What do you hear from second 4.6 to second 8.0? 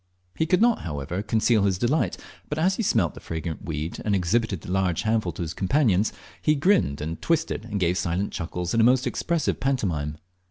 the large handful to his companions, he grinned and twisted and gave